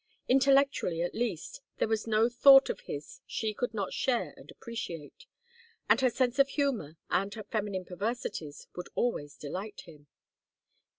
Intellectually, 0.27 1.03
at 1.03 1.13
least, 1.13 1.61
there 1.77 1.87
was 1.87 2.07
no 2.07 2.27
thought 2.27 2.71
of 2.71 2.79
his 2.79 3.21
she 3.27 3.53
could 3.53 3.71
not 3.71 3.93
share 3.93 4.33
and 4.35 4.49
appreciate; 4.49 5.27
and 5.87 6.01
her 6.01 6.09
sense 6.09 6.39
of 6.39 6.49
humor 6.49 6.97
and 7.11 7.31
her 7.35 7.43
feminine 7.43 7.85
perversities 7.85 8.65
would 8.75 8.89
always 8.95 9.35
delight 9.37 9.81
him. 9.81 10.07